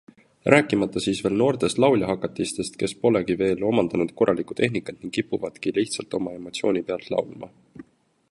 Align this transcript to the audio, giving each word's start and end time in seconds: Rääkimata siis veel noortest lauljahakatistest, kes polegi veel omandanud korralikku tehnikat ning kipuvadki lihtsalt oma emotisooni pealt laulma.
Rääkimata 0.51 1.01
siis 1.03 1.19
veel 1.25 1.35
noortest 1.41 1.81
lauljahakatistest, 1.83 2.79
kes 2.83 2.95
polegi 3.03 3.35
veel 3.41 3.67
omandanud 3.71 4.15
korralikku 4.23 4.57
tehnikat 4.61 4.99
ning 5.03 5.13
kipuvadki 5.19 5.75
lihtsalt 5.79 6.21
oma 6.21 6.37
emotisooni 6.39 6.85
pealt 6.89 7.13
laulma. 7.15 7.51